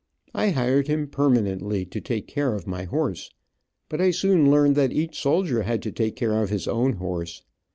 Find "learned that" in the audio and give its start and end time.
4.49-4.91